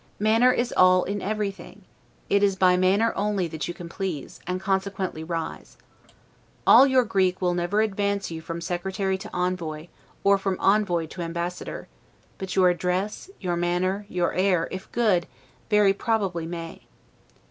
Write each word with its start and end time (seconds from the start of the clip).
Manner 0.17 0.51
is 0.51 0.73
all, 0.75 1.03
in 1.03 1.21
everything: 1.21 1.83
it 2.27 2.41
is 2.41 2.55
by 2.55 2.75
manner 2.75 3.13
only 3.15 3.47
that 3.49 3.67
you 3.67 3.73
can 3.75 3.87
please, 3.87 4.39
and 4.47 4.59
consequently 4.59 5.23
rise. 5.23 5.77
All 6.65 6.87
your 6.87 7.03
Greek 7.03 7.39
will 7.39 7.53
never 7.53 7.81
advance 7.81 8.31
you 8.31 8.41
from 8.41 8.61
secretary 8.61 9.15
to 9.19 9.29
envoy, 9.31 9.89
or 10.23 10.39
from 10.39 10.57
envoy 10.59 11.05
to 11.05 11.21
ambassador; 11.21 11.87
but 12.39 12.55
your 12.55 12.71
address, 12.71 13.29
your 13.39 13.55
manner, 13.55 14.07
your 14.09 14.33
air, 14.33 14.67
if 14.71 14.91
good, 14.91 15.27
very 15.69 15.93
probably 15.93 16.47
may. 16.47 16.87